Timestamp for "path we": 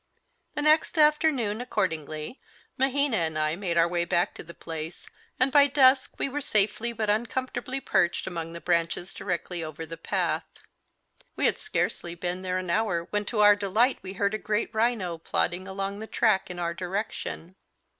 9.97-11.45